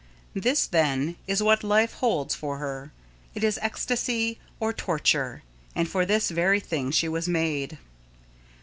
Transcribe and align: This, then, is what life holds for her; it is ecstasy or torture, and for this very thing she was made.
This, 0.33 0.65
then, 0.65 1.15
is 1.27 1.43
what 1.43 1.63
life 1.63 1.93
holds 1.93 2.33
for 2.33 2.57
her; 2.57 2.91
it 3.35 3.43
is 3.43 3.59
ecstasy 3.61 4.39
or 4.59 4.73
torture, 4.73 5.43
and 5.75 5.87
for 5.87 6.07
this 6.07 6.31
very 6.31 6.59
thing 6.59 6.89
she 6.89 7.07
was 7.07 7.27
made. 7.27 7.77